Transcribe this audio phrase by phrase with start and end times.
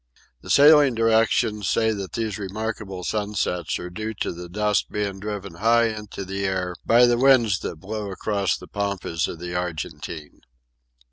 [0.41, 5.53] The Sailing Directions say that these remarkable sunsets are due to the dust being driven
[5.57, 10.41] high into the air by the winds that blow across the pampas of the Argentine.